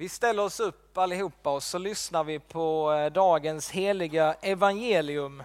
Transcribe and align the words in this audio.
Vi 0.00 0.08
ställer 0.08 0.42
oss 0.42 0.60
upp 0.60 0.98
allihopa 0.98 1.50
och 1.50 1.62
så 1.62 1.78
lyssnar 1.78 2.24
vi 2.24 2.38
på 2.38 2.92
eh, 2.92 3.12
dagens 3.12 3.70
heliga 3.70 4.34
evangelium. 4.40 5.42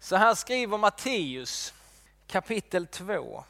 Så 0.00 0.16
här 0.16 0.34
skriver 0.34 0.78
Matteus 0.78 1.74
kapitel 2.26 2.86
2. 2.86 3.44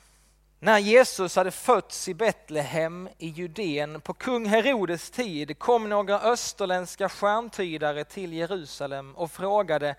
När 0.58 0.78
Jesus 0.78 1.36
hade 1.36 1.50
fötts 1.50 2.08
i 2.08 2.14
Betlehem 2.14 3.08
i 3.18 3.28
Judeen 3.28 4.00
på 4.00 4.14
kung 4.14 4.46
Herodes 4.46 5.10
tid 5.10 5.58
kom 5.58 5.88
några 5.88 6.20
österländska 6.20 7.08
stjärntydare 7.08 8.04
till 8.04 8.32
Jerusalem 8.32 9.16
och 9.16 9.30
frågade 9.30 9.94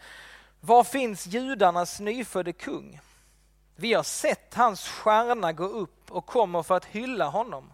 Var 0.59 0.83
finns 0.83 1.27
judarnas 1.27 1.99
nyfödde 1.99 2.53
kung? 2.53 2.99
Vi 3.75 3.93
har 3.93 4.03
sett 4.03 4.53
hans 4.53 4.87
stjärna 4.87 5.53
gå 5.53 5.65
upp 5.65 6.11
och 6.11 6.25
kommer 6.25 6.63
för 6.63 6.75
att 6.75 6.85
hylla 6.85 7.25
honom. 7.25 7.73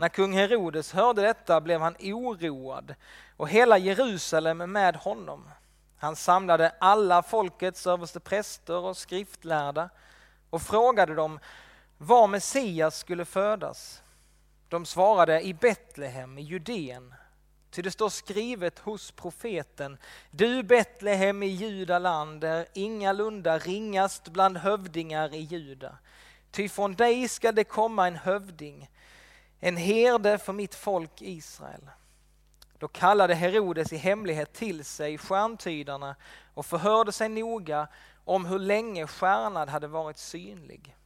När 0.00 0.08
kung 0.08 0.32
Herodes 0.32 0.92
hörde 0.92 1.22
detta 1.22 1.60
blev 1.60 1.80
han 1.80 1.96
oroad 2.00 2.94
och 3.36 3.48
hela 3.48 3.78
Jerusalem 3.78 4.58
med 4.58 4.96
honom. 4.96 5.50
Han 5.96 6.16
samlade 6.16 6.72
alla 6.78 7.22
folkets 7.22 7.86
överstepräster 7.86 8.76
och 8.76 8.96
skriftlärda 8.96 9.90
och 10.50 10.62
frågade 10.62 11.14
dem 11.14 11.40
var 11.98 12.28
Messias 12.28 12.98
skulle 12.98 13.24
födas. 13.24 14.02
De 14.68 14.86
svarade 14.86 15.40
i 15.40 15.54
Betlehem 15.54 16.38
i 16.38 16.42
Judeen. 16.42 17.14
Ty 17.70 17.82
det 17.82 17.90
står 17.90 18.08
skrivet 18.08 18.78
hos 18.78 19.10
profeten, 19.10 19.98
du 20.30 20.62
Betlehem 20.62 21.42
i 21.42 21.46
Judaland 21.46 22.44
är 22.44 22.66
ingalunda 22.74 23.58
ringast 23.58 24.28
bland 24.28 24.56
hövdingar 24.56 25.34
i 25.34 25.40
Juda. 25.40 25.98
Ty 26.50 26.68
från 26.68 26.94
dig 26.94 27.28
ska 27.28 27.52
det 27.52 27.64
komma 27.64 28.06
en 28.06 28.16
hövding, 28.16 28.88
en 29.60 29.76
herde 29.76 30.38
för 30.38 30.52
mitt 30.52 30.74
folk 30.74 31.22
Israel. 31.22 31.90
Då 32.78 32.88
kallade 32.88 33.34
Herodes 33.34 33.92
i 33.92 33.96
hemlighet 33.96 34.52
till 34.52 34.84
sig 34.84 35.18
stjärntydarna 35.18 36.16
och 36.54 36.66
förhörde 36.66 37.12
sig 37.12 37.28
noga 37.28 37.88
om 38.24 38.44
hur 38.44 38.58
länge 38.58 39.06
stjärnan 39.06 39.68
hade 39.68 39.86
varit 39.86 40.18
synlig. 40.18 40.96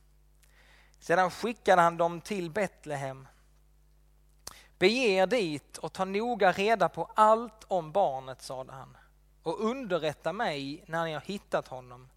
Sedan 0.98 1.30
skickade 1.30 1.83
han 1.83 1.97
dem 1.97 2.20
till 2.20 2.50
Betlehem. 2.50 3.28
Bege 4.78 5.08
er 5.08 5.27
dit 5.27 5.78
och 5.78 5.92
ta 5.92 6.05
noga 6.05 6.53
reda 6.53 6.89
på 6.89 7.11
allt 7.14 7.64
om 7.69 7.92
barnet, 7.92 8.42
sade 8.42 8.73
han, 8.73 8.97
och 9.42 9.61
underrätta 9.61 10.33
mig 10.33 10.84
när 10.86 11.05
ni 11.05 11.12
har 11.12 11.20
hittat 11.20 11.69
honom, 11.69 12.08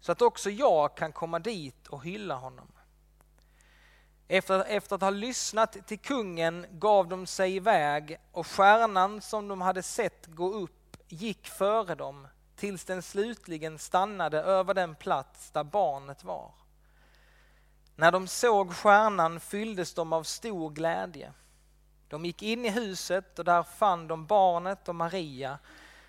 så 0.00 0.12
att 0.12 0.22
också 0.22 0.50
jag 0.50 0.96
kan 0.96 1.12
komma 1.12 1.38
dit 1.38 1.86
och 1.86 2.04
hylla 2.04 2.34
honom. 2.34 2.72
Efter, 4.32 4.64
efter 4.64 4.94
att 4.94 5.02
ha 5.02 5.10
lyssnat 5.10 5.86
till 5.86 5.98
kungen 5.98 6.66
gav 6.70 7.08
de 7.08 7.26
sig 7.26 7.56
iväg 7.56 8.20
och 8.32 8.46
stjärnan 8.46 9.20
som 9.20 9.48
de 9.48 9.60
hade 9.60 9.82
sett 9.82 10.26
gå 10.26 10.52
upp 10.52 10.96
gick 11.08 11.46
före 11.46 11.94
dem 11.94 12.28
tills 12.56 12.84
den 12.84 13.02
slutligen 13.02 13.78
stannade 13.78 14.38
över 14.38 14.74
den 14.74 14.94
plats 14.94 15.50
där 15.50 15.64
barnet 15.64 16.24
var. 16.24 16.52
När 17.96 18.12
de 18.12 18.26
såg 18.26 18.74
stjärnan 18.74 19.40
fylldes 19.40 19.94
de 19.94 20.12
av 20.12 20.22
stor 20.22 20.70
glädje. 20.70 21.32
De 22.08 22.24
gick 22.24 22.42
in 22.42 22.64
i 22.64 22.70
huset 22.70 23.38
och 23.38 23.44
där 23.44 23.62
fann 23.62 24.08
de 24.08 24.26
barnet 24.26 24.88
och 24.88 24.94
Maria, 24.94 25.58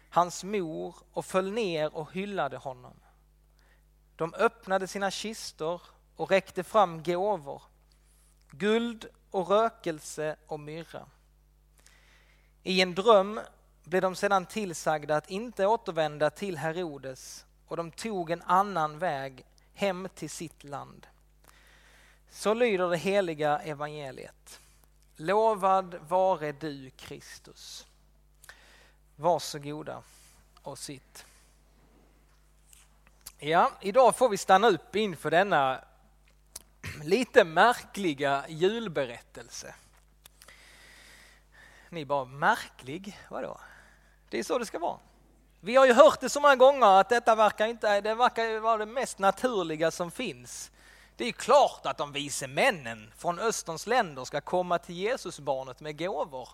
hans 0.10 0.44
mor, 0.44 0.96
och 1.14 1.26
föll 1.26 1.52
ner 1.52 1.96
och 1.96 2.14
hyllade 2.14 2.58
honom. 2.58 3.00
De 4.16 4.34
öppnade 4.34 4.88
sina 4.88 5.12
kistor 5.12 5.82
och 6.16 6.32
räckte 6.32 6.64
fram 6.64 7.04
gåvor, 7.04 7.62
guld 8.52 9.06
och 9.32 9.50
rökelse 9.50 10.36
och 10.48 10.60
myrra. 10.60 11.06
I 12.64 12.82
en 12.82 12.96
dröm 12.96 13.40
blev 13.84 14.02
de 14.02 14.16
sedan 14.16 14.46
tillsagda 14.46 15.16
att 15.16 15.30
inte 15.30 15.66
återvända 15.66 16.30
till 16.30 16.58
Herodes 16.58 17.46
och 17.68 17.78
de 17.78 17.92
tog 17.92 18.32
en 18.32 18.42
annan 18.42 19.00
väg 19.00 19.46
hem 19.74 20.08
till 20.16 20.30
sitt 20.30 20.64
land. 20.64 21.08
Så 22.30 22.54
lyder 22.54 22.90
det 22.90 22.98
heliga 22.98 23.60
evangeliet. 23.60 24.60
Lovad 25.16 25.96
vare 26.08 26.52
du 26.52 26.90
Kristus. 26.90 27.88
Varsågoda 29.16 30.04
och 30.62 30.78
sitt. 30.78 31.26
Ja, 33.40 33.72
idag 33.82 34.16
får 34.16 34.30
vi 34.30 34.38
stanna 34.38 34.68
upp 34.68 34.96
inför 34.96 35.32
denna 35.32 35.84
lite 37.04 37.44
märkliga 37.44 38.46
julberättelse. 38.50 39.76
Ni 41.90 42.06
bara, 42.06 42.26
märklig? 42.26 43.20
Vadå? 43.30 43.60
Det 44.30 44.40
är 44.40 44.44
så 44.44 44.58
det 44.58 44.66
ska 44.66 44.80
vara. 44.80 45.00
Vi 45.60 45.76
har 45.76 45.86
ju 45.86 45.94
hört 45.94 46.20
det 46.20 46.30
så 46.30 46.42
många 46.42 46.56
gånger 46.56 47.00
att 47.00 47.10
detta 47.10 47.36
verkar, 47.36 47.68
inte, 47.68 48.02
det 48.02 48.16
verkar 48.16 48.60
vara 48.60 48.78
det 48.78 48.86
mest 48.86 49.20
naturliga 49.20 49.92
som 49.92 50.12
finns. 50.12 50.72
Det 51.16 51.26
är 51.26 51.32
klart 51.32 51.86
att 51.86 51.98
de 51.98 52.12
vise 52.12 52.48
männen 52.48 53.14
från 53.18 53.40
Österns 53.40 53.88
länder 53.88 54.26
ska 54.26 54.42
komma 54.42 54.78
till 54.78 54.98
Jesusbarnet 54.98 55.80
med 55.80 55.98
gåvor. 56.00 56.50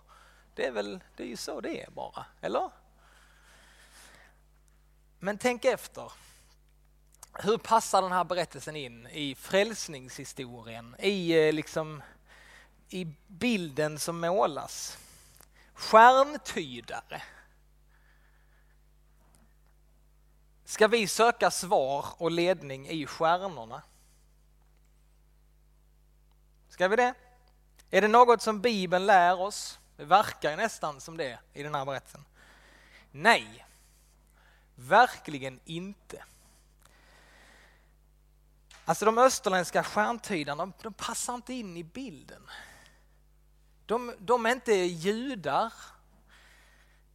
Det 0.56 0.66
är 0.66 0.72
väl 0.72 1.00
det 1.16 1.24
är 1.24 1.28
ju 1.28 1.38
så 1.38 1.62
det 1.62 1.84
är 1.84 1.90
bara, 1.90 2.26
eller? 2.42 2.70
Men 5.20 5.38
tänk 5.38 5.66
efter. 5.66 6.12
Hur 7.34 7.58
passar 7.58 8.02
den 8.02 8.12
här 8.12 8.24
berättelsen 8.24 8.76
in 8.76 9.08
i 9.08 9.36
frälsningshistorien, 9.36 10.96
i, 11.00 11.48
eh, 11.48 11.54
liksom, 11.54 12.04
i 12.90 13.08
bilden 13.28 14.00
som 14.00 14.20
målas? 14.20 14.98
Stjärntydare. 15.74 17.22
Ska 20.66 20.88
vi 20.88 21.08
söka 21.08 21.52
svar 21.52 22.06
och 22.18 22.32
ledning 22.32 22.88
i 22.88 23.06
stjärnorna? 23.06 23.82
Ska 26.70 26.88
vi 26.88 26.96
det? 26.96 27.14
Är 27.92 28.02
det 28.02 28.08
något 28.08 28.42
som 28.42 28.62
Bibeln 28.62 29.06
lär 29.06 29.42
oss? 29.42 29.80
Det 29.98 30.06
verkar 30.06 30.58
nästan 30.58 31.02
som 31.02 31.18
det 31.18 31.40
i 31.54 31.64
den 31.64 31.76
här 31.76 31.86
berättelsen. 31.86 32.26
Nej, 33.12 33.66
verkligen 34.76 35.60
inte. 35.66 36.24
Alltså 38.88 39.06
de 39.06 39.18
österländska 39.18 39.84
stjärntydarna, 39.84 40.66
de, 40.66 40.74
de 40.82 40.94
passar 40.94 41.36
inte 41.36 41.54
in 41.54 41.78
i 41.78 41.84
bilden. 41.84 42.48
De, 43.86 44.16
de 44.20 44.46
är 44.46 44.52
inte 44.52 44.74
judar. 44.74 45.74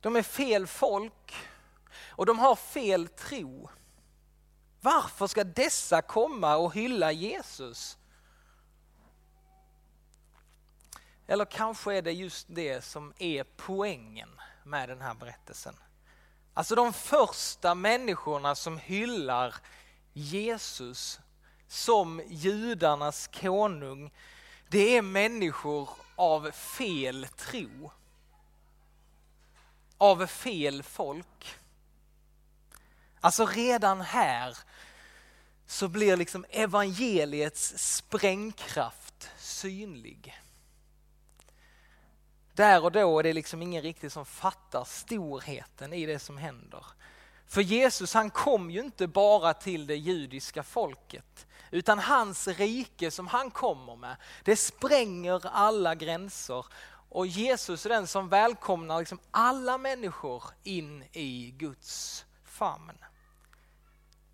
De 0.00 0.16
är 0.16 0.22
fel 0.22 0.66
folk 0.66 1.34
och 1.98 2.26
de 2.26 2.38
har 2.38 2.56
fel 2.56 3.08
tro. 3.08 3.70
Varför 4.80 5.26
ska 5.26 5.44
dessa 5.44 6.02
komma 6.02 6.56
och 6.56 6.74
hylla 6.74 7.12
Jesus? 7.12 7.98
Eller 11.26 11.44
kanske 11.44 11.94
är 11.94 12.02
det 12.02 12.12
just 12.12 12.46
det 12.50 12.84
som 12.84 13.12
är 13.18 13.44
poängen 13.56 14.40
med 14.64 14.88
den 14.88 15.00
här 15.00 15.14
berättelsen. 15.14 15.76
Alltså 16.54 16.74
de 16.74 16.92
första 16.92 17.74
människorna 17.74 18.54
som 18.54 18.78
hyllar 18.78 19.54
Jesus 20.12 21.20
som 21.72 22.22
judarnas 22.28 23.26
konung, 23.26 24.10
det 24.68 24.96
är 24.96 25.02
människor 25.02 25.88
av 26.16 26.50
fel 26.50 27.26
tro. 27.36 27.90
Av 29.98 30.26
fel 30.26 30.82
folk. 30.82 31.54
Alltså 33.20 33.46
redan 33.46 34.00
här 34.00 34.58
så 35.66 35.88
blir 35.88 36.16
liksom 36.16 36.44
evangeliets 36.50 37.74
sprängkraft 37.78 39.30
synlig. 39.38 40.40
Där 42.54 42.84
och 42.84 42.92
då 42.92 43.18
är 43.18 43.22
det 43.22 43.32
liksom 43.32 43.62
ingen 43.62 43.82
riktigt 43.82 44.12
som 44.12 44.26
fattar 44.26 44.84
storheten 44.84 45.92
i 45.92 46.06
det 46.06 46.18
som 46.18 46.38
händer. 46.38 46.86
För 47.46 47.60
Jesus 47.60 48.14
han 48.14 48.30
kom 48.30 48.70
ju 48.70 48.80
inte 48.80 49.06
bara 49.06 49.54
till 49.54 49.86
det 49.86 49.96
judiska 49.96 50.62
folket, 50.62 51.46
utan 51.72 51.98
hans 51.98 52.48
rike 52.48 53.10
som 53.10 53.26
han 53.26 53.50
kommer 53.50 53.96
med, 53.96 54.16
det 54.44 54.56
spränger 54.56 55.46
alla 55.46 55.94
gränser. 55.94 56.66
Och 57.08 57.26
Jesus 57.26 57.86
är 57.86 57.90
den 57.90 58.06
som 58.06 58.28
välkomnar 58.28 58.98
liksom 58.98 59.18
alla 59.30 59.78
människor 59.78 60.44
in 60.62 61.04
i 61.12 61.50
Guds 61.50 62.24
famn. 62.44 62.98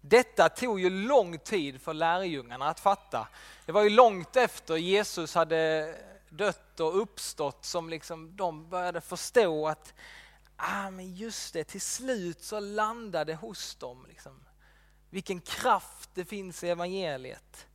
Detta 0.01 0.49
tog 0.49 0.81
ju 0.81 0.91
lång 0.91 1.39
tid 1.39 1.81
för 1.81 1.95
lärjungarna 1.95 2.69
att 2.69 2.81
fatta. 2.81 3.29
Det 3.67 3.73
var 3.73 3.83
ju 3.83 3.91
långt 3.91 4.37
efter 4.37 4.77
Jesus 4.77 5.35
hade 5.35 5.95
dött 6.29 6.81
och 6.81 7.03
uppstått 7.03 7.65
som 7.65 7.89
liksom 7.89 8.37
de 8.37 8.69
började 8.69 9.01
förstå 9.01 9.69
att 9.69 9.95
ah, 10.57 10.91
men 10.91 11.15
just 11.15 11.53
det, 11.53 11.65
till 11.65 11.81
slut 11.81 12.43
så 12.43 12.61
landade 12.61 13.35
hos 13.35 13.75
dem. 13.75 14.07
Liksom. 14.09 14.45
Vilken 15.11 15.41
kraft 15.41 16.11
det 16.15 16.25
finns 16.25 16.65
i 16.65 16.69
evangeliet. 16.69 17.67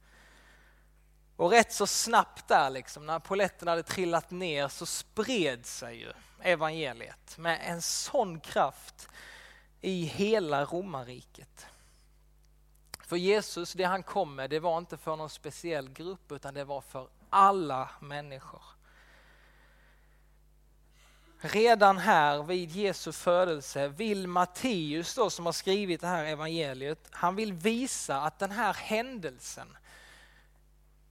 Och 1.36 1.50
rätt 1.50 1.74
så 1.74 1.88
snabbt 1.88 2.48
där, 2.48 2.70
liksom, 2.70 3.06
när 3.06 3.20
poletten 3.20 3.68
hade 3.68 3.84
trillat 3.84 4.32
ner, 4.32 4.68
så 4.68 4.86
spred 4.86 5.66
sig 5.66 5.98
ju 5.98 6.14
evangeliet 6.42 7.38
med 7.38 7.60
en 7.64 7.82
sån 7.82 8.40
kraft 8.40 9.10
i 9.82 10.06
hela 10.06 10.66
romarriket. 10.66 11.66
För 13.00 13.16
Jesus, 13.16 13.74
det 13.74 13.84
han 13.84 14.04
kom 14.04 14.36
med, 14.36 14.50
det 14.50 14.60
var 14.60 14.78
inte 14.78 14.98
för 14.98 15.16
någon 15.16 15.30
speciell 15.30 15.90
grupp 15.90 16.32
utan 16.32 16.54
det 16.54 16.64
var 16.64 16.82
för 16.82 17.08
alla 17.30 17.90
människor. 18.00 18.62
Redan 21.46 21.98
här 21.98 22.44
vid 22.44 22.72
Jesu 22.72 23.12
födelse 23.12 23.88
vill 23.88 24.28
Matteus 24.28 25.16
då 25.16 25.30
som 25.30 25.46
har 25.46 25.54
skrivit 25.54 26.02
det 26.02 26.08
här 26.08 26.26
evangeliet, 26.26 27.08
han 27.12 27.36
vill 27.36 27.54
visa 27.54 28.22
att 28.22 28.40
den 28.40 28.52
här 28.52 28.74
händelsen, 28.74 29.78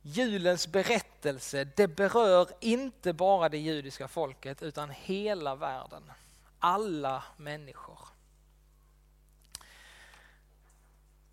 julens 0.03 0.69
berättelse, 0.69 1.65
det 1.77 1.89
berör 1.89 2.49
inte 2.61 3.13
bara 3.13 3.49
det 3.49 3.59
judiska 3.59 4.09
folket 4.09 4.63
utan 4.63 4.91
hela 4.91 5.55
världen. 5.55 6.13
Alla 6.59 7.25
människor. 7.37 7.99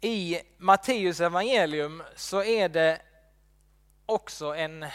I 0.02 0.40
Matteus 0.58 1.20
evangelium 1.20 2.04
så 2.16 2.44
är 2.44 2.70
det 2.70 3.02
också 4.06 4.56
en, 4.56 4.86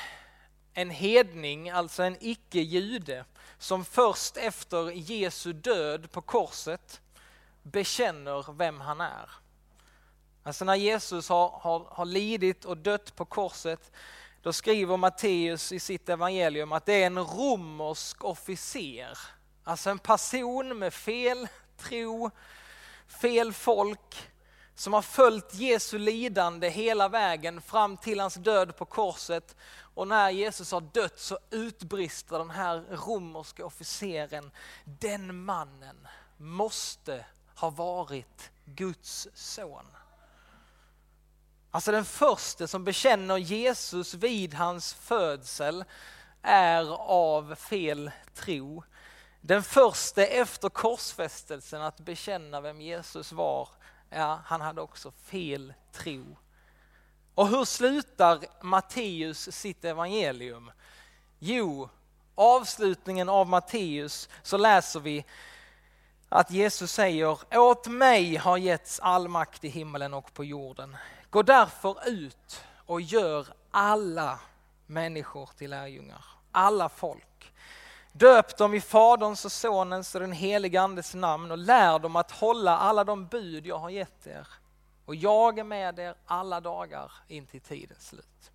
en 0.74 0.90
hedning, 0.90 1.70
alltså 1.70 2.02
en 2.02 2.16
icke-jude, 2.20 3.24
som 3.58 3.84
först 3.84 4.36
efter 4.36 4.90
Jesu 4.90 5.52
död 5.52 6.10
på 6.12 6.20
korset 6.20 7.00
bekänner 7.62 8.52
vem 8.52 8.80
han 8.80 9.00
är. 9.00 9.30
Alltså 10.42 10.64
när 10.64 10.74
Jesus 10.74 11.28
har, 11.28 11.48
har, 11.48 11.86
har 11.90 12.04
lidit 12.04 12.64
och 12.64 12.76
dött 12.76 13.16
på 13.16 13.24
korset, 13.24 13.92
då 14.42 14.52
skriver 14.52 14.96
Matteus 14.96 15.72
i 15.72 15.80
sitt 15.80 16.08
evangelium 16.08 16.72
att 16.72 16.86
det 16.86 17.02
är 17.02 17.06
en 17.06 17.18
romersk 17.18 18.24
officer, 18.24 19.18
alltså 19.64 19.90
en 19.90 19.98
person 19.98 20.78
med 20.78 20.94
fel 20.94 21.48
tro, 21.76 22.30
fel 23.08 23.52
folk, 23.52 24.30
som 24.74 24.92
har 24.92 25.02
följt 25.02 25.54
Jesu 25.54 25.98
lidande 25.98 26.68
hela 26.68 27.08
vägen 27.08 27.62
fram 27.62 27.96
till 27.96 28.20
hans 28.20 28.34
död 28.34 28.76
på 28.76 28.84
korset. 28.84 29.56
Och 29.94 30.08
när 30.08 30.30
Jesus 30.30 30.72
har 30.72 30.80
dött 30.80 31.18
så 31.18 31.38
utbrister 31.50 32.38
den 32.38 32.50
här 32.50 32.84
romerske 32.90 33.62
officeren, 33.62 34.50
den 34.84 35.44
mannen 35.44 36.08
måste 36.36 37.26
ha 37.54 37.70
varit 37.70 38.50
Guds 38.64 39.28
son. 39.34 39.86
Alltså 41.70 41.92
den 41.92 42.04
första 42.04 42.66
som 42.66 42.84
bekänner 42.84 43.36
Jesus 43.36 44.14
vid 44.14 44.54
hans 44.54 44.94
födsel 44.94 45.84
är 46.42 46.96
av 47.08 47.54
fel 47.54 48.10
tro. 48.34 48.82
Den 49.40 49.62
första 49.62 50.22
efter 50.22 50.68
korsfästelsen 50.68 51.82
att 51.82 52.00
bekänna 52.00 52.60
vem 52.60 52.80
Jesus 52.80 53.32
var 53.32 53.68
ja, 54.14 54.40
han 54.44 54.60
hade 54.60 54.80
också 54.80 55.10
fel 55.10 55.74
tro. 55.92 56.36
Och 57.34 57.48
hur 57.48 57.64
slutar 57.64 58.38
Matteus 58.60 59.56
sitt 59.56 59.84
evangelium? 59.84 60.70
Jo, 61.38 61.88
avslutningen 62.34 63.28
av 63.28 63.48
Matteus 63.48 64.28
så 64.42 64.56
läser 64.56 65.00
vi 65.00 65.24
att 66.28 66.50
Jesus 66.50 66.92
säger, 66.92 67.38
åt 67.58 67.86
mig 67.86 68.36
har 68.36 68.56
getts 68.56 69.00
all 69.00 69.28
makt 69.28 69.64
i 69.64 69.68
himmelen 69.68 70.14
och 70.14 70.34
på 70.34 70.44
jorden. 70.44 70.96
Gå 71.30 71.42
därför 71.42 72.08
ut 72.08 72.64
och 72.86 73.00
gör 73.00 73.46
alla 73.70 74.38
människor 74.86 75.50
till 75.58 75.70
lärjungar, 75.70 76.24
alla 76.52 76.88
folk. 76.88 77.52
Döp 78.12 78.56
dem 78.56 78.74
i 78.74 78.80
Faderns 78.80 79.44
och 79.44 79.52
Sonens 79.52 80.14
och 80.14 80.20
den 80.20 80.32
helige 80.32 80.80
Andes 80.80 81.14
namn 81.14 81.50
och 81.50 81.58
lär 81.58 81.98
dem 81.98 82.16
att 82.16 82.30
hålla 82.30 82.78
alla 82.78 83.04
de 83.04 83.26
bud 83.26 83.66
jag 83.66 83.78
har 83.78 83.90
gett 83.90 84.26
er. 84.26 84.46
Och 85.04 85.14
jag 85.14 85.58
är 85.58 85.64
med 85.64 85.98
er 85.98 86.14
alla 86.26 86.60
dagar 86.60 87.12
in 87.28 87.46
till 87.46 87.60
tidens 87.60 88.08
slut. 88.08 88.52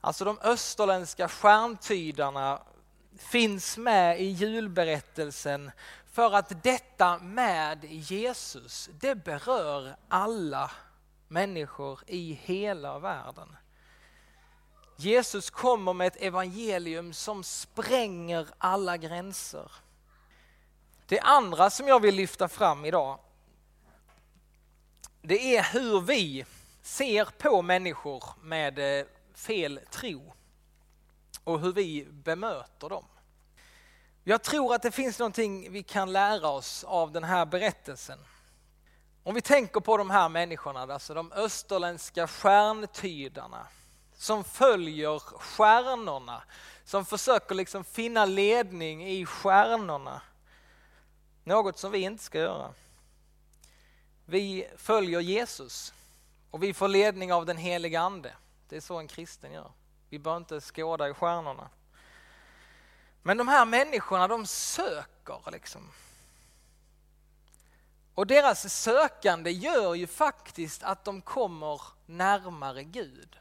Alltså 0.00 0.24
de 0.24 0.38
österländska 0.42 1.28
stjärntydarna 1.28 2.62
finns 3.18 3.76
med 3.78 4.20
i 4.20 4.24
julberättelsen 4.24 5.70
för 6.12 6.34
att 6.34 6.62
detta 6.62 7.18
med 7.18 7.84
Jesus, 7.84 8.90
det 9.00 9.14
berör 9.14 9.96
alla 10.08 10.70
människor 11.28 12.00
i 12.06 12.32
hela 12.42 12.98
världen. 12.98 13.56
Jesus 14.96 15.50
kommer 15.50 15.92
med 15.92 16.06
ett 16.06 16.22
evangelium 16.22 17.12
som 17.12 17.44
spränger 17.44 18.48
alla 18.58 18.96
gränser. 18.96 19.72
Det 21.06 21.20
andra 21.20 21.70
som 21.70 21.88
jag 21.88 22.00
vill 22.00 22.14
lyfta 22.14 22.48
fram 22.48 22.84
idag, 22.84 23.18
det 25.22 25.56
är 25.56 25.62
hur 25.62 26.00
vi 26.00 26.44
ser 26.82 27.24
på 27.24 27.62
människor 27.62 28.24
med 28.42 29.00
eh, 29.00 29.06
fel 29.34 29.80
tro 29.90 30.32
och 31.44 31.60
hur 31.60 31.72
vi 31.72 32.06
bemöter 32.10 32.88
dem. 32.88 33.04
Jag 34.24 34.42
tror 34.42 34.74
att 34.74 34.82
det 34.82 34.90
finns 34.90 35.18
någonting 35.18 35.72
vi 35.72 35.82
kan 35.82 36.12
lära 36.12 36.48
oss 36.48 36.84
av 36.84 37.12
den 37.12 37.24
här 37.24 37.46
berättelsen. 37.46 38.18
Om 39.22 39.34
vi 39.34 39.40
tänker 39.40 39.80
på 39.80 39.96
de 39.96 40.10
här 40.10 40.28
människorna, 40.28 40.80
alltså 40.80 41.14
de 41.14 41.32
österländska 41.32 42.26
stjärntydarna 42.26 43.66
som 44.16 44.44
följer 44.44 45.18
stjärnorna, 45.18 46.42
som 46.84 47.04
försöker 47.04 47.54
liksom 47.54 47.84
finna 47.84 48.24
ledning 48.24 49.08
i 49.08 49.26
stjärnorna. 49.26 50.22
Något 51.44 51.78
som 51.78 51.92
vi 51.92 51.98
inte 51.98 52.24
ska 52.24 52.38
göra. 52.38 52.74
Vi 54.30 54.68
följer 54.76 55.20
Jesus 55.20 55.94
och 56.50 56.62
vi 56.62 56.74
får 56.74 56.88
ledning 56.88 57.32
av 57.32 57.46
den 57.46 57.56
heliga 57.56 58.00
ande. 58.00 58.32
Det 58.68 58.76
är 58.76 58.80
så 58.80 58.98
en 58.98 59.08
kristen 59.08 59.52
gör. 59.52 59.72
Vi 60.08 60.18
bör 60.18 60.36
inte 60.36 60.60
skåda 60.60 61.08
i 61.08 61.14
stjärnorna. 61.14 61.70
Men 63.22 63.36
de 63.36 63.48
här 63.48 63.66
människorna 63.66 64.28
de 64.28 64.46
söker 64.46 65.50
liksom. 65.52 65.90
Och 68.14 68.26
deras 68.26 68.74
sökande 68.74 69.50
gör 69.50 69.94
ju 69.94 70.06
faktiskt 70.06 70.82
att 70.82 71.04
de 71.04 71.22
kommer 71.22 71.80
närmare 72.06 72.84
Gud. 72.84 73.38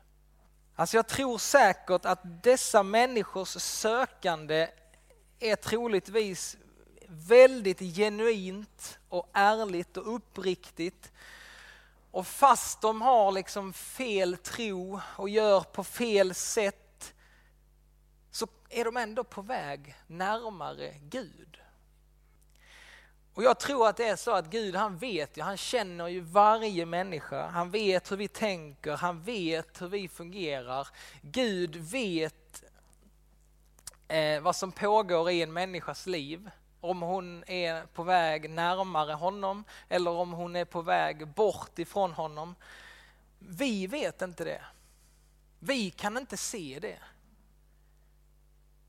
Alltså 0.76 0.98
jag 0.98 1.08
tror 1.08 1.38
säkert 1.38 2.06
att 2.06 2.44
dessa 2.44 2.84
människors 2.84 3.50
sökande 3.62 4.70
är 5.40 5.56
troligtvis 5.56 6.58
väldigt 7.10 7.80
genuint 7.80 9.00
och 9.10 9.30
ärligt 9.34 9.98
och 9.98 10.16
uppriktigt. 10.16 11.12
Och 12.12 12.28
fast 12.28 12.82
de 12.82 13.02
har 13.02 13.32
liksom 13.32 13.74
fel 13.74 14.38
tro 14.38 15.02
och 15.16 15.30
gör 15.30 15.62
på 15.62 15.84
fel 15.84 16.36
sätt 16.36 17.14
så 18.32 18.48
är 18.70 18.86
de 18.86 18.98
ändå 18.98 19.24
på 19.24 19.42
väg 19.42 19.96
närmare 20.08 20.96
Gud. 21.02 21.62
Och 23.34 23.44
jag 23.44 23.60
tror 23.60 23.88
att 23.88 23.98
det 23.98 24.08
är 24.08 24.16
så 24.16 24.32
att 24.32 24.50
Gud 24.50 24.76
han 24.76 24.98
vet 24.98 25.38
ju, 25.38 25.42
han 25.42 25.58
känner 25.58 26.08
ju 26.08 26.20
varje 26.20 26.86
människa. 26.86 27.48
Han 27.48 27.72
vet 27.72 28.12
hur 28.12 28.18
vi 28.18 28.28
tänker, 28.28 28.98
han 28.98 29.22
vet 29.22 29.82
hur 29.82 29.88
vi 29.88 30.08
fungerar. 30.08 30.88
Gud 31.22 31.76
vet 31.76 32.64
eh, 34.08 34.42
vad 34.42 34.56
som 34.56 34.72
pågår 34.72 35.30
i 35.30 35.42
en 35.42 35.54
människas 35.54 36.08
liv. 36.08 36.50
Om 36.82 37.02
hon 37.02 37.44
är 37.48 37.86
på 37.86 38.04
väg 38.04 38.50
närmare 38.50 39.14
honom 39.14 39.64
eller 39.90 40.12
om 40.12 40.32
hon 40.32 40.56
är 40.56 40.66
på 40.66 40.82
väg 40.82 41.28
bort 41.28 41.80
ifrån 41.80 42.12
honom. 42.12 42.56
Vi 43.40 43.88
vet 43.88 44.22
inte 44.22 44.44
det. 44.44 44.62
Vi 45.60 45.92
kan 45.92 46.18
inte 46.18 46.38
se 46.38 46.80
det. 46.82 47.00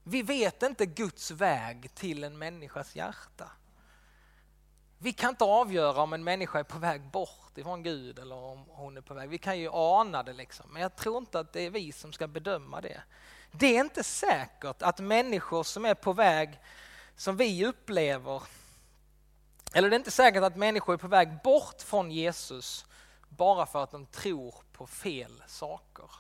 Vi 0.04 0.22
vet 0.22 0.62
inte 0.62 0.86
Guds 0.86 1.30
väg 1.30 1.94
till 1.94 2.24
en 2.24 2.38
människas 2.38 2.96
hjärta. 2.96 3.50
Vi 4.98 5.12
kan 5.12 5.30
inte 5.30 5.44
avgöra 5.44 6.02
om 6.02 6.12
en 6.12 6.24
människa 6.24 6.58
är 6.58 6.62
på 6.62 6.78
väg 6.78 7.02
bort 7.02 7.58
ifrån 7.58 7.82
Gud 7.82 8.18
eller 8.18 8.36
om 8.36 8.64
hon 8.68 8.96
är 8.96 9.00
på 9.00 9.14
väg. 9.14 9.28
Vi 9.28 9.38
kan 9.38 9.58
ju 9.58 9.68
ana 9.72 10.22
det 10.22 10.32
liksom, 10.32 10.72
men 10.72 10.82
jag 10.82 10.96
tror 10.96 11.18
inte 11.18 11.40
att 11.40 11.52
det 11.52 11.60
är 11.60 11.70
vi 11.70 11.92
som 11.92 12.12
ska 12.12 12.26
bedöma 12.26 12.80
det. 12.80 13.02
Det 13.52 13.76
är 13.76 13.80
inte 13.80 14.04
säkert 14.04 14.82
att 14.82 15.00
människor 15.00 15.62
som 15.62 15.84
är 15.84 15.94
på 15.94 16.12
väg, 16.12 16.60
som 17.20 17.36
vi 17.36 17.66
upplever, 17.66 18.42
eller 19.72 19.90
det 19.90 19.96
är 19.96 19.98
inte 19.98 20.10
säkert 20.10 20.42
att 20.42 20.56
människor 20.56 20.94
är 20.94 20.98
på 20.98 21.08
väg 21.08 21.42
bort 21.44 21.82
från 21.82 22.10
Jesus 22.10 22.86
bara 23.28 23.66
för 23.66 23.82
att 23.82 23.90
de 23.90 24.06
tror 24.06 24.54
på 24.72 24.86
fel 24.86 25.42
saker. 25.46 26.10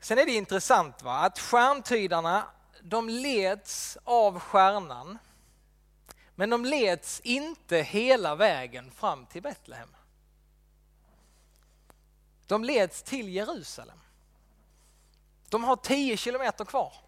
Sen 0.00 0.18
är 0.18 0.26
det 0.26 0.32
intressant 0.32 1.02
va? 1.02 1.18
att 1.18 1.38
stjärntydarna, 1.38 2.44
de 2.82 3.08
leds 3.08 3.98
av 4.04 4.40
stjärnan 4.40 5.18
men 6.34 6.50
de 6.50 6.64
leds 6.64 7.20
inte 7.20 7.76
hela 7.76 8.34
vägen 8.34 8.90
fram 8.90 9.26
till 9.26 9.42
Betlehem. 9.42 9.96
De 12.46 12.64
leds 12.64 13.02
till 13.02 13.28
Jerusalem. 13.28 13.98
De 15.48 15.64
har 15.64 15.76
10 15.76 16.16
kilometer 16.16 16.64
kvar. 16.64 17.04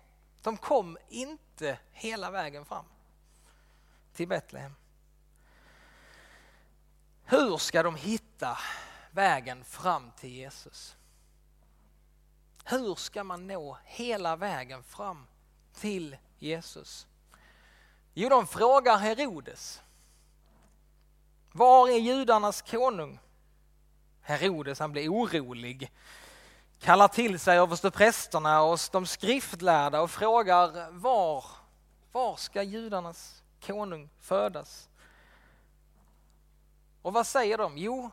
De 0.46 0.56
kom 0.56 0.98
inte 1.08 1.78
hela 1.92 2.30
vägen 2.30 2.64
fram 2.64 2.84
till 4.12 4.28
Betlehem. 4.28 4.74
Hur 7.24 7.56
ska 7.56 7.82
de 7.82 7.96
hitta 7.96 8.58
vägen 9.10 9.64
fram 9.64 10.10
till 10.10 10.30
Jesus? 10.30 10.96
Hur 12.64 12.94
ska 12.94 13.24
man 13.24 13.46
nå 13.46 13.78
hela 13.84 14.36
vägen 14.36 14.82
fram 14.82 15.26
till 15.74 16.16
Jesus? 16.38 17.06
Jo, 18.14 18.28
de 18.28 18.46
frågar 18.46 18.96
Herodes. 18.96 19.82
Var 21.52 21.88
är 21.88 21.98
judarnas 21.98 22.62
konung? 22.62 23.18
Herodes 24.20 24.78
han 24.78 24.92
blir 24.92 25.08
orolig, 25.08 25.92
kallar 26.80 27.08
till 27.08 27.38
sig 27.38 27.58
översteprästerna 27.58 28.62
och 28.62 28.78
de 28.92 29.06
skriftlärda 29.06 30.00
och 30.00 30.10
frågar 30.10 30.90
var, 30.90 31.44
var 32.12 32.36
ska 32.36 32.62
judarnas 32.62 33.42
konung 33.66 34.08
födas? 34.20 34.88
Och 37.02 37.12
vad 37.12 37.26
säger 37.26 37.58
de? 37.58 37.78
Jo, 37.78 38.10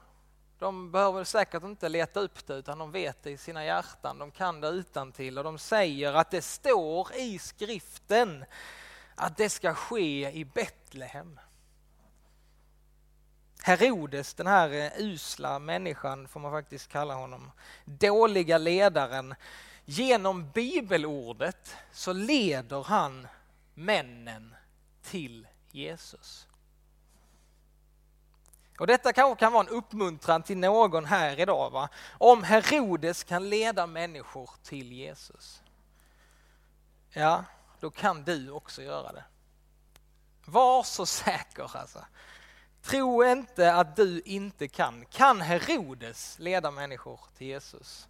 de 0.59 0.91
behöver 0.91 1.23
säkert 1.23 1.63
inte 1.63 1.89
leta 1.89 2.19
upp 2.19 2.47
det 2.47 2.53
utan 2.53 2.77
de 2.77 2.91
vet 2.91 3.23
det 3.23 3.31
i 3.31 3.37
sina 3.37 3.65
hjärtan, 3.65 4.19
de 4.19 4.31
kan 4.31 4.61
det 4.61 4.67
utan 4.67 5.11
till 5.11 5.37
och 5.37 5.43
de 5.43 5.57
säger 5.57 6.13
att 6.13 6.31
det 6.31 6.41
står 6.41 7.15
i 7.15 7.39
skriften 7.39 8.45
att 9.15 9.37
det 9.37 9.49
ska 9.49 9.73
ske 9.73 10.31
i 10.31 10.45
Betlehem. 10.45 11.39
Herodes, 13.65 14.33
den 14.33 14.47
här 14.47 14.71
eh, 14.71 14.91
usla 14.97 15.59
människan 15.59 16.27
får 16.27 16.39
man 16.39 16.51
faktiskt 16.51 16.87
kalla 16.87 17.13
honom, 17.13 17.51
dåliga 17.85 18.57
ledaren, 18.57 19.35
genom 19.85 20.51
bibelordet 20.51 21.75
så 21.91 22.13
leder 22.13 22.83
han 22.83 23.27
männen 23.73 24.55
till 25.03 25.47
Jesus. 25.71 26.47
Och 28.79 28.87
detta 28.87 29.13
kanske 29.13 29.39
kan 29.39 29.53
vara 29.53 29.63
en 29.67 29.73
uppmuntran 29.73 30.43
till 30.43 30.57
någon 30.57 31.05
här 31.05 31.39
idag. 31.39 31.69
Va? 31.69 31.89
Om 32.17 32.43
Herodes 32.43 33.23
kan 33.23 33.49
leda 33.49 33.87
människor 33.87 34.49
till 34.63 34.91
Jesus, 34.91 35.61
ja, 37.09 37.43
då 37.79 37.91
kan 37.91 38.23
du 38.23 38.49
också 38.49 38.81
göra 38.81 39.11
det. 39.11 39.23
Var 40.45 40.83
så 40.83 41.05
säker 41.05 41.77
alltså. 41.77 42.05
Tro 42.83 43.23
inte 43.23 43.73
att 43.73 43.95
du 43.95 44.21
inte 44.25 44.67
kan. 44.67 45.05
Kan 45.05 45.41
Herodes 45.41 46.39
leda 46.39 46.71
människor 46.71 47.19
till 47.37 47.47
Jesus, 47.47 48.07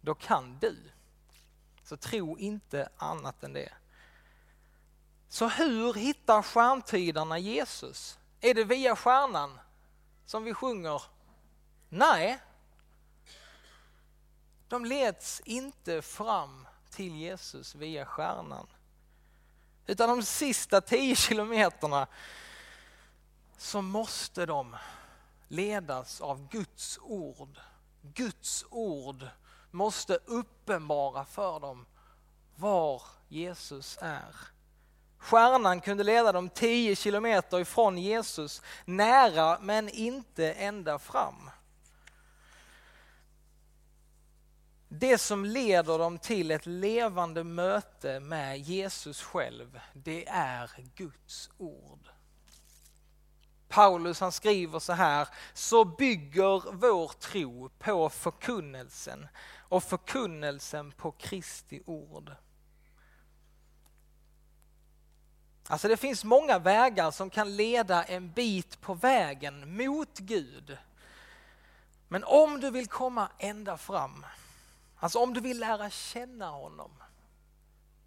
då 0.00 0.14
kan 0.14 0.58
du. 0.58 0.76
Så 1.84 1.96
tro 1.96 2.38
inte 2.38 2.88
annat 2.96 3.44
än 3.44 3.52
det. 3.52 3.72
Så 5.28 5.48
hur 5.48 5.94
hittar 5.94 6.42
stjärntydarna 6.42 7.38
Jesus? 7.38 8.18
Är 8.40 8.54
det 8.54 8.64
via 8.64 8.96
stjärnan 8.96 9.58
som 10.26 10.44
vi 10.44 10.54
sjunger? 10.54 11.02
Nej. 11.88 12.38
De 14.68 14.84
leds 14.84 15.40
inte 15.44 16.02
fram 16.02 16.66
till 16.90 17.16
Jesus 17.16 17.74
via 17.74 18.06
stjärnan. 18.06 18.66
Utan 19.86 20.08
de 20.08 20.22
sista 20.22 20.80
tio 20.80 21.16
kilometerna 21.16 22.06
så 23.58 23.82
måste 23.82 24.46
de 24.46 24.76
ledas 25.48 26.20
av 26.20 26.48
Guds 26.48 26.98
ord. 27.02 27.60
Guds 28.02 28.64
ord 28.70 29.28
måste 29.70 30.18
uppenbara 30.24 31.24
för 31.24 31.60
dem 31.60 31.86
var 32.56 33.02
Jesus 33.28 33.98
är. 34.00 34.36
Stjärnan 35.18 35.80
kunde 35.80 36.04
leda 36.04 36.32
dem 36.32 36.48
10 36.48 36.96
kilometer 36.96 37.60
ifrån 37.60 37.98
Jesus, 37.98 38.62
nära 38.84 39.58
men 39.60 39.88
inte 39.88 40.52
ända 40.52 40.98
fram. 40.98 41.50
Det 44.88 45.18
som 45.18 45.44
leder 45.44 45.98
dem 45.98 46.18
till 46.18 46.50
ett 46.50 46.66
levande 46.66 47.44
möte 47.44 48.20
med 48.20 48.58
Jesus 48.58 49.22
själv, 49.22 49.80
det 49.92 50.28
är 50.28 50.70
Guds 50.94 51.50
ord. 51.58 52.13
Paulus 53.74 54.20
han 54.20 54.32
skriver 54.32 54.78
så 54.78 54.92
här, 54.92 55.28
så 55.54 55.84
bygger 55.84 56.72
vår 56.72 57.08
tro 57.08 57.68
på 57.68 58.08
förkunnelsen 58.08 59.28
och 59.58 59.84
förkunnelsen 59.84 60.92
på 60.92 61.10
Kristi 61.12 61.82
ord. 61.86 62.32
Alltså 65.66 65.88
det 65.88 65.96
finns 65.96 66.24
många 66.24 66.58
vägar 66.58 67.10
som 67.10 67.30
kan 67.30 67.56
leda 67.56 68.04
en 68.04 68.32
bit 68.32 68.80
på 68.80 68.94
vägen 68.94 69.76
mot 69.76 70.18
Gud. 70.18 70.78
Men 72.08 72.24
om 72.24 72.60
du 72.60 72.70
vill 72.70 72.86
komma 72.86 73.28
ända 73.38 73.76
fram, 73.76 74.26
alltså 74.98 75.18
om 75.18 75.34
du 75.34 75.40
vill 75.40 75.58
lära 75.58 75.90
känna 75.90 76.50
honom, 76.50 76.90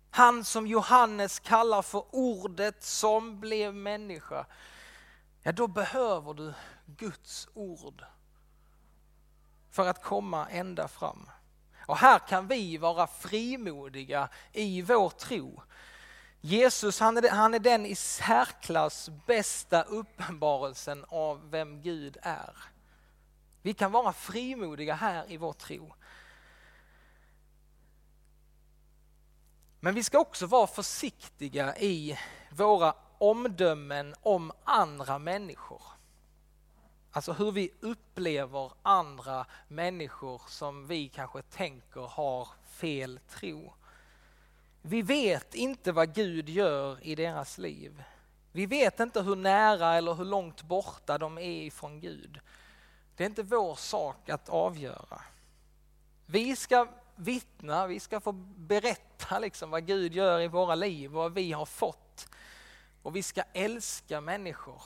han 0.10 0.44
som 0.44 0.68
Johannes 0.68 1.40
kallar 1.40 1.82
för 1.82 2.04
ordet 2.12 2.84
som 2.84 3.40
blev 3.40 3.76
människa, 3.76 4.46
ja 5.48 5.54
då 5.54 5.68
behöver 5.68 6.34
du 6.34 6.54
Guds 6.86 7.48
ord 7.54 8.06
för 9.70 9.88
att 9.88 10.04
komma 10.04 10.50
ända 10.50 10.88
fram. 10.88 11.30
Och 11.86 11.98
här 11.98 12.20
kan 12.20 12.48
vi 12.48 12.77
vara 12.77 13.08
frimodiga 13.08 14.30
i 14.51 14.82
vår 14.82 15.10
tro. 15.10 15.62
Jesus 16.42 17.00
han 17.00 17.18
är, 17.18 17.30
han 17.30 17.54
är 17.54 17.60
den 17.60 17.86
i 17.86 17.96
särklass 17.96 19.10
bästa 19.25 19.84
uppenbarelsen 19.84 21.06
av 21.08 21.50
vem 21.50 21.82
Gud 21.82 22.18
är. 22.22 22.56
Vi 23.62 23.74
kan 23.74 23.92
vara 23.92 24.13
frimodiga 24.13 24.94
här 24.94 25.32
i 25.32 25.38
vår 25.38 25.54
tro. 25.54 25.94
Men 29.80 29.96
vi 29.96 30.04
ska 30.04 30.20
också 30.20 30.46
vara 30.46 30.68
försiktiga 30.68 31.77
i 31.77 32.20
våra 32.50 32.94
omdömen 33.18 34.16
om 34.22 34.52
andra 34.64 35.20
människor. 35.20 35.82
Alltså 37.12 37.34
hur 37.34 37.52
vi 37.52 37.72
upplever 37.80 38.72
andra 38.82 39.46
människor 39.68 40.42
som 40.48 40.88
vi 40.88 41.10
kanske 41.10 41.42
tänker 41.42 42.02
har 42.02 42.48
fel 42.66 43.20
tro. 43.30 43.74
Vi 44.82 45.02
vet 45.02 45.56
inte 45.56 45.92
vad 45.92 46.16
Gud 46.16 46.50
gör 46.50 47.04
i 47.04 47.16
deras 47.16 47.58
liv. 47.58 48.04
Vi 48.52 48.66
vet 48.66 49.00
inte 49.00 49.22
hur 49.22 49.36
nära 49.36 49.94
eller 49.94 50.14
hur 50.14 50.26
långt 50.26 50.64
borta 50.64 51.18
de 51.18 51.38
är 51.38 51.62
ifrån 51.62 52.00
Gud. 52.00 52.40
Det 53.16 53.24
är 53.24 53.28
inte 53.28 53.44
vår 53.44 53.76
sak 53.76 54.30
att 54.30 54.50
avgöra. 54.50 55.22
Vi 56.26 56.56
ska 56.56 56.88
vittna, 57.16 57.88
vi 57.88 58.00
ska 58.00 58.20
få 58.20 58.32
berätta 58.56 59.40
liksom 59.40 59.70
vad 59.70 59.86
Gud 59.86 60.14
gör 60.14 60.40
i 60.40 60.48
våra 60.48 60.76
liv 60.76 61.10
och 61.10 61.24
vad 61.24 61.34
vi 61.34 61.52
har 61.52 61.66
fått. 61.66 62.07
Och 63.08 63.16
vi 63.16 63.24
ska 63.24 63.44
älska 63.54 64.22
människor. 64.22 64.82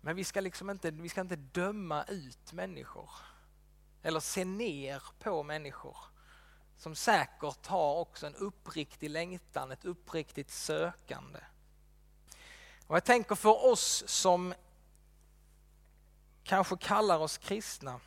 Men 0.00 0.16
vi 0.16 0.24
ska, 0.24 0.40
liksom 0.40 0.70
inte, 0.70 0.90
vi 0.90 1.08
ska 1.08 1.20
inte 1.20 1.36
döma 1.36 2.04
ut 2.04 2.52
människor. 2.52 3.10
Eller 4.02 4.20
se 4.20 4.44
ner 4.44 5.02
på 5.18 5.42
människor. 5.42 5.96
Som 6.78 6.94
säkert 6.94 7.66
har 7.66 7.94
också 7.94 8.26
en 8.26 8.34
uppriktig 8.34 9.10
längtan, 9.10 9.70
ett 9.70 9.84
uppriktigt 9.84 10.50
sökande. 10.50 11.38
Och 12.86 12.96
jag 12.96 13.04
tänker 13.04 13.34
för 13.34 13.66
oss 13.66 14.04
som 14.06 14.54
kanske 16.44 16.76
kallar 16.76 17.18
oss 17.18 17.38
kristna 17.38 18.00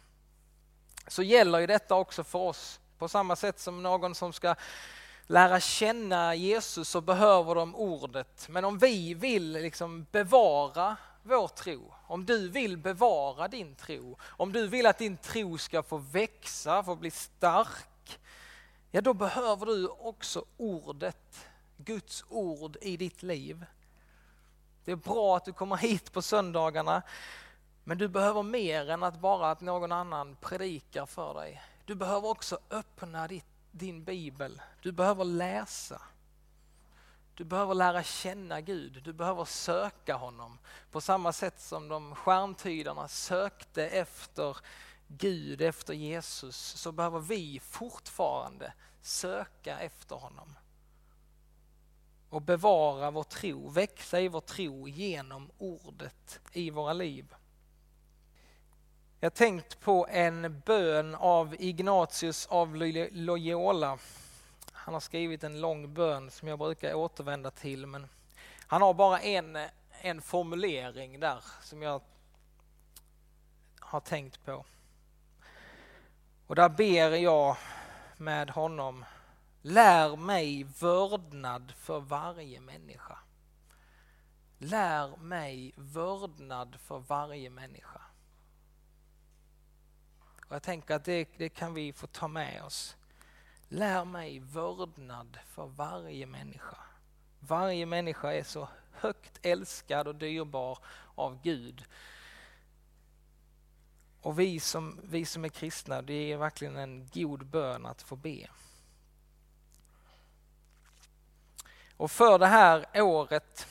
så 1.07 1.23
gäller 1.23 1.59
ju 1.59 1.67
detta 1.67 1.95
också 1.95 2.23
för 2.23 2.39
oss. 2.39 2.79
På 2.97 3.07
samma 3.07 3.35
sätt 3.35 3.59
som 3.59 3.83
någon 3.83 4.15
som 4.15 4.33
ska 4.33 4.55
lära 5.29 5.59
känna 5.59 6.35
Jesus 6.35 6.89
så 6.89 7.01
behöver 7.01 7.55
de 7.55 7.75
ordet. 7.75 8.47
Men 8.49 8.65
om 8.65 8.77
vi 8.77 9.13
vill 9.13 9.51
liksom 9.51 10.05
bevara 10.11 10.97
vår 11.23 11.47
tro, 11.47 11.93
om 12.07 12.25
du 12.25 12.49
vill 12.49 12.77
bevara 12.77 13.47
din 13.47 13.75
tro, 13.75 14.17
om 14.23 14.51
du 14.51 14.67
vill 14.67 14.85
att 14.85 14.97
din 14.97 15.17
tro 15.17 15.57
ska 15.57 15.83
få 15.83 15.97
växa, 15.97 16.83
få 16.83 16.95
bli 16.95 17.11
stark, 17.11 18.19
ja 18.91 19.01
då 19.01 19.13
behöver 19.13 19.65
du 19.65 19.87
också 19.87 20.45
ordet, 20.57 21.47
Guds 21.77 22.23
ord 22.29 22.77
i 22.81 22.97
ditt 22.97 23.23
liv. 23.23 23.65
Det 24.85 24.91
är 24.91 24.95
bra 24.95 25.37
att 25.37 25.45
du 25.45 25.53
kommer 25.53 25.77
hit 25.77 26.11
på 26.13 26.21
söndagarna, 26.21 27.01
men 27.83 27.97
du 27.97 28.07
behöver 28.07 28.43
mer 28.43 28.89
än 28.89 29.03
att 29.03 29.19
bara 29.19 29.51
att 29.51 29.61
någon 29.61 29.91
annan 29.91 30.35
predikar 30.41 31.05
för 31.05 31.33
dig. 31.33 31.63
Du 31.85 31.95
behöver 31.95 32.29
också 32.29 32.59
öppna 32.69 33.27
ditt, 33.27 33.45
din 33.71 34.03
bibel. 34.03 34.61
Du 34.81 34.91
behöver 34.91 35.25
läsa. 35.25 36.01
Du 37.33 37.43
behöver 37.43 37.73
lära 37.75 38.03
känna 38.03 38.61
Gud. 38.61 39.03
Du 39.03 39.13
behöver 39.13 39.45
söka 39.45 40.15
honom 40.15 40.57
på 40.91 41.01
samma 41.01 41.33
sätt 41.33 41.61
som 41.61 41.87
de 41.87 42.15
stjärntydarna 42.15 43.07
sökte 43.07 43.87
efter 43.87 44.57
Gud, 45.07 45.61
efter 45.61 45.93
Jesus, 45.93 46.55
så 46.55 46.91
behöver 46.91 47.19
vi 47.19 47.59
fortfarande 47.59 48.73
söka 49.01 49.79
efter 49.79 50.15
honom. 50.15 50.55
Och 52.29 52.41
bevara 52.41 53.11
vår 53.11 53.23
tro, 53.23 53.69
växa 53.69 54.19
i 54.19 54.27
vår 54.27 54.41
tro 54.41 54.87
genom 54.87 55.51
ordet 55.57 56.39
i 56.51 56.69
våra 56.69 56.93
liv. 56.93 57.35
Jag 59.21 59.29
har 59.29 59.35
tänkt 59.35 59.79
på 59.79 60.07
en 60.09 60.61
bön 60.65 61.15
av 61.15 61.55
Ignatius 61.59 62.47
av 62.47 62.75
Loyola. 63.11 63.97
Han 64.71 64.93
har 64.93 65.01
skrivit 65.01 65.43
en 65.43 65.61
lång 65.61 65.93
bön 65.93 66.31
som 66.31 66.47
jag 66.47 66.59
brukar 66.59 66.93
återvända 66.93 67.51
till 67.51 67.85
men 67.87 68.07
han 68.67 68.81
har 68.81 68.93
bara 68.93 69.19
en, 69.19 69.57
en 70.01 70.21
formulering 70.21 71.19
där 71.19 71.43
som 71.61 71.81
jag 71.81 72.01
har 73.79 73.99
tänkt 73.99 74.45
på. 74.45 74.65
Och 76.47 76.55
där 76.55 76.69
ber 76.69 77.15
jag 77.15 77.57
med 78.17 78.49
honom, 78.49 79.05
lär 79.61 80.15
mig 80.15 80.63
vördnad 80.63 81.73
för 81.77 81.99
varje 81.99 82.61
människa. 82.61 83.17
Lär 84.57 85.17
mig 85.17 85.73
vördnad 85.75 86.75
för 86.79 86.99
varje 86.99 87.49
människa. 87.49 87.98
Och 90.49 90.55
jag 90.55 90.63
tänker 90.63 90.95
att 90.95 91.05
det, 91.05 91.29
det 91.37 91.49
kan 91.49 91.73
vi 91.73 91.93
få 91.93 92.07
ta 92.07 92.27
med 92.27 92.63
oss. 92.63 92.95
Lär 93.67 94.05
mig 94.05 94.39
vördnad 94.39 95.37
för 95.47 95.65
varje 95.65 96.25
människa. 96.25 96.77
Varje 97.39 97.85
människa 97.85 98.33
är 98.33 98.43
så 98.43 98.69
högt 98.91 99.39
älskad 99.41 100.07
och 100.07 100.15
dyrbar 100.15 100.79
av 101.15 101.41
Gud. 101.41 101.85
Och 104.21 104.39
vi 104.39 104.59
som, 104.59 104.99
vi 105.03 105.25
som 105.25 105.45
är 105.45 105.49
kristna, 105.49 106.01
det 106.01 106.31
är 106.31 106.37
verkligen 106.37 106.77
en 106.77 107.07
god 107.13 107.45
bön 107.45 107.85
att 107.85 108.01
få 108.01 108.15
be. 108.15 108.49
Och 111.97 112.11
för 112.11 112.39
det 112.39 112.47
här 112.47 113.01
året 113.01 113.67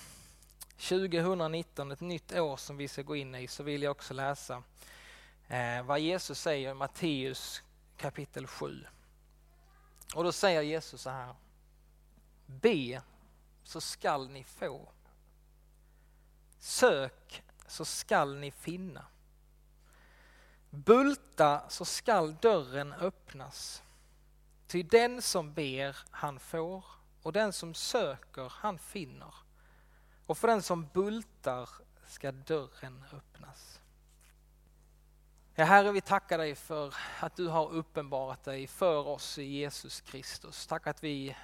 2019, 0.76 1.92
ett 1.92 2.00
nytt 2.00 2.32
år 2.32 2.56
som 2.56 2.76
vi 2.76 2.88
ska 2.88 3.02
gå 3.02 3.16
in 3.16 3.34
i, 3.34 3.46
så 3.46 3.62
vill 3.62 3.82
jag 3.82 3.90
också 3.90 4.14
läsa 4.14 4.62
eh, 5.48 5.82
vad 5.82 6.00
Jesus 6.00 6.40
säger 6.40 6.70
i 6.70 6.74
Matteus 6.74 7.62
kapitel 7.96 8.46
7. 8.46 8.86
Och 10.14 10.24
då 10.24 10.32
säger 10.32 10.62
Jesus 10.62 11.02
så 11.02 11.10
här. 11.10 11.34
Be 12.46 13.02
så 13.62 13.80
skall 13.80 14.28
ni 14.28 14.44
få. 14.44 14.92
Sök 16.58 17.42
så 17.66 17.84
skall 17.84 18.36
ni 18.36 18.50
finna. 18.50 19.04
Bulta 20.70 21.68
så 21.68 21.84
skall 21.84 22.36
dörren 22.36 22.92
öppnas. 22.92 23.82
Ty 24.66 24.82
den 24.82 25.22
som 25.22 25.54
ber 25.54 25.96
han 26.10 26.40
får 26.40 26.84
och 27.22 27.32
den 27.32 27.52
som 27.52 27.74
söker 27.74 28.52
han 28.56 28.78
finner. 28.78 29.34
Och 30.26 30.38
för 30.38 30.48
den 30.48 30.62
som 30.62 30.86
bultar 30.86 31.68
ska 32.06 32.32
dörren 32.32 33.04
öppnas. 33.12 33.80
Ja, 35.60 35.64
Herre, 35.64 35.92
vi 35.92 36.00
tackar 36.00 36.38
dig 36.38 36.54
för 36.54 36.94
att 37.20 37.36
du 37.36 37.48
har 37.48 37.70
uppenbarat 37.70 38.44
dig 38.44 38.66
för 38.66 39.06
oss 39.06 39.38
i 39.38 39.44
Jesus 39.44 40.00
Kristus. 40.00 40.66
Tack 40.66 40.86
att 40.86 41.04
vi 41.04 41.36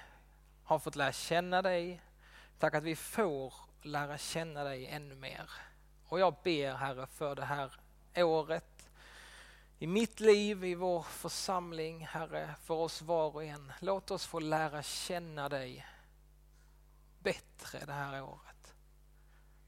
har 0.63 0.79
fått 0.79 0.95
lära 0.95 1.11
känna 1.11 1.61
dig. 1.61 2.01
Tack 2.59 2.75
att 2.75 2.83
vi 2.83 2.95
får 2.95 3.53
lära 3.81 4.17
känna 4.17 4.63
dig 4.63 4.87
ännu 4.87 5.15
mer. 5.15 5.51
Och 6.07 6.19
jag 6.19 6.35
ber 6.43 6.73
Herre 6.73 7.07
för 7.07 7.35
det 7.35 7.45
här 7.45 7.79
året, 8.15 8.89
i 9.79 9.87
mitt 9.87 10.19
liv, 10.19 10.63
i 10.63 10.75
vår 10.75 11.03
församling, 11.03 12.05
Herre, 12.05 12.55
för 12.63 12.73
oss 12.73 13.01
var 13.01 13.35
och 13.35 13.43
en. 13.43 13.73
Låt 13.79 14.11
oss 14.11 14.25
få 14.25 14.39
lära 14.39 14.83
känna 14.83 15.49
dig 15.49 15.85
bättre 17.19 17.85
det 17.85 17.93
här 17.93 18.23
året. 18.23 18.73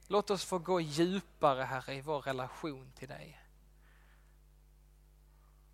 Låt 0.08 0.30
oss 0.30 0.46
få 0.46 0.60
gå 0.60 0.82
djupare, 0.82 1.64
Herre, 1.64 1.96
i 1.96 2.02
vår 2.02 2.22
relation 2.22 2.92
till 2.96 3.08
dig. 3.08 3.42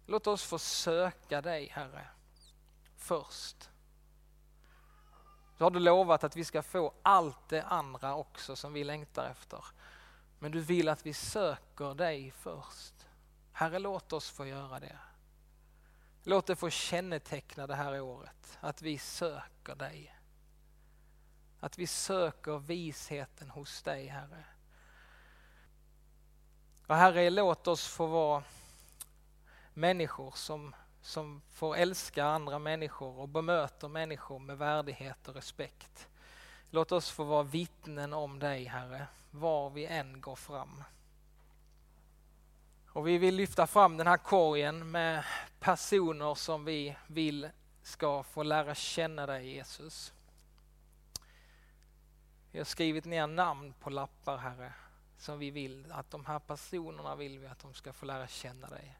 Låt 0.06 0.28
oss 0.28 0.44
få 0.44 0.60
söka 0.60 1.42
dig, 1.42 1.68
Herre, 1.68 2.08
först. 2.98 3.70
Du 5.58 5.64
har 5.64 5.72
du 5.72 5.80
lovat 5.80 6.24
att 6.24 6.36
vi 6.36 6.46
ska 6.46 6.64
få 6.64 6.94
allt 7.02 7.50
det 7.50 7.64
andra 7.64 8.16
också 8.16 8.56
som 8.56 8.74
vi 8.74 8.84
längtar 8.84 9.30
efter. 9.30 9.66
Men 10.40 10.52
du 10.52 10.60
vill 10.60 10.90
att 10.90 11.06
vi 11.06 11.14
söker 11.14 11.94
dig 11.94 12.32
först. 12.32 12.94
Herre, 13.52 13.80
låt 13.80 14.14
oss 14.14 14.30
få 14.30 14.46
göra 14.46 14.80
det. 14.80 14.98
Låt 16.24 16.48
det 16.48 16.56
få 16.56 16.70
känneteckna 16.70 17.68
det 17.68 17.76
här 17.76 18.02
året, 18.02 18.58
att 18.60 18.82
vi 18.82 18.98
söker 18.98 19.76
dig. 19.76 20.16
Att 21.60 21.78
vi 21.78 21.88
söker 21.88 22.58
visheten 22.58 23.50
hos 23.50 23.84
dig, 23.84 24.08
Herre. 24.08 24.46
Och 26.88 26.96
Herre, 26.96 27.30
låt 27.30 27.68
oss 27.68 27.88
få 27.88 28.06
vara 28.06 28.44
människor 29.74 30.32
som, 30.36 30.76
som 31.02 31.42
får 31.50 31.76
älska 31.76 32.26
andra 32.26 32.60
människor 32.60 33.20
och 33.20 33.30
bemöter 33.30 33.88
människor 33.88 34.40
med 34.40 34.58
värdighet 34.58 35.28
och 35.28 35.36
respekt. 35.36 36.08
Låt 36.70 36.92
oss 36.92 37.10
få 37.10 37.24
vara 37.24 37.44
vittnen 37.44 38.14
om 38.14 38.40
dig, 38.40 38.64
Herre, 38.64 39.08
var 39.32 39.70
vi 39.70 39.86
än 39.86 40.22
går 40.22 40.36
fram. 40.36 40.84
Och 42.88 43.08
vi 43.08 43.18
vill 43.18 43.36
lyfta 43.36 43.68
fram 43.68 43.98
den 43.98 44.08
här 44.08 44.18
korgen 44.18 44.92
med 44.92 45.26
personer 45.60 46.36
som 46.36 46.66
vi 46.66 46.96
vill 47.08 47.50
ska 47.84 48.24
få 48.24 48.44
lära 48.44 48.76
känna 48.76 49.26
dig 49.26 49.50
Jesus. 49.50 50.14
Vi 52.52 52.60
har 52.60 52.66
skrivit 52.66 53.06
ner 53.06 53.28
namn 53.28 53.74
på 53.80 53.90
lappar 53.90 54.38
Herre 54.38 54.74
som 55.24 55.40
vi 55.40 55.52
vill 55.52 55.92
att 55.92 56.12
de 56.12 56.26
här 56.26 56.40
personerna 56.40 57.16
vill 57.16 57.40
vi 57.40 57.48
att 57.48 57.60
de 57.60 57.74
ska 57.74 57.94
få 57.94 58.06
lära 58.06 58.28
känna 58.28 58.70
dig. 58.70 58.98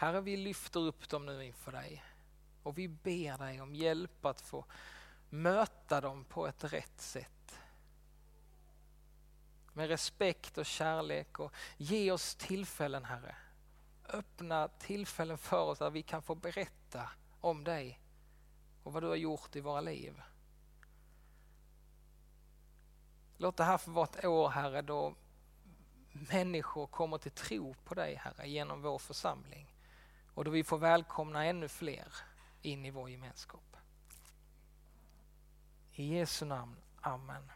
Herre 0.00 0.20
vi 0.20 0.36
lyfter 0.36 0.80
upp 0.80 1.08
dem 1.08 1.26
nu 1.26 1.44
inför 1.44 1.72
dig 1.72 2.04
och 2.62 2.78
vi 2.78 2.88
ber 2.88 3.38
dig 3.38 3.60
om 3.60 3.74
hjälp 3.74 4.24
att 4.24 4.40
få 4.40 4.64
möta 5.30 6.00
dem 6.00 6.24
på 6.24 6.46
ett 6.46 6.64
rätt 6.64 7.00
sätt 7.00 7.58
med 9.72 9.88
respekt 9.88 10.58
och 10.58 10.66
kärlek 10.66 11.38
och 11.38 11.52
ge 11.76 12.12
oss 12.12 12.34
tillfällen 12.34 13.04
Herre. 13.04 13.36
Öppna 14.08 14.68
tillfällen 14.68 15.38
för 15.38 15.62
oss 15.62 15.78
där 15.78 15.90
vi 15.90 16.02
kan 16.02 16.22
få 16.22 16.34
berätta 16.34 17.10
om 17.40 17.64
dig 17.64 18.00
och 18.82 18.92
vad 18.92 19.02
du 19.02 19.06
har 19.06 19.16
gjort 19.16 19.56
i 19.56 19.60
våra 19.60 19.80
liv. 19.80 20.22
Låt 23.36 23.56
det 23.56 23.64
här 23.64 23.78
få 23.78 23.90
vara 23.90 24.06
ett 24.06 24.24
år 24.24 24.48
Herre 24.48 24.82
då 24.82 25.14
människor 26.12 26.86
kommer 26.86 27.18
till 27.18 27.30
tro 27.30 27.74
på 27.74 27.94
dig 27.94 28.14
Herre 28.14 28.48
genom 28.48 28.82
vår 28.82 28.98
församling 28.98 29.66
och 30.40 30.44
då 30.44 30.50
vi 30.50 30.64
får 30.64 30.78
välkomna 30.78 31.44
ännu 31.44 31.68
fler 31.68 32.14
in 32.62 32.84
i 32.84 32.90
vår 32.90 33.10
gemenskap. 33.10 33.76
I 35.92 36.14
Jesu 36.14 36.44
namn, 36.44 36.76
Amen. 37.00 37.50